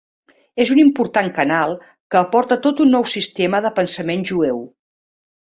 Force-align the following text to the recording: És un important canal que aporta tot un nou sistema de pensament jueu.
És 0.63 0.69
un 0.75 0.79
important 0.83 1.29
canal 1.39 1.75
que 2.15 2.19
aporta 2.21 2.59
tot 2.65 2.81
un 2.87 2.91
nou 2.95 3.07
sistema 3.13 3.61
de 3.67 3.73
pensament 3.83 4.27
jueu. 4.33 4.65